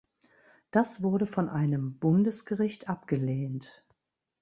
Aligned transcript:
Das 0.71 1.03
wurde 1.03 1.27
von 1.27 1.47
einem 1.47 1.99
Bundesgericht 1.99 2.89
abgelehnt. 2.89 3.85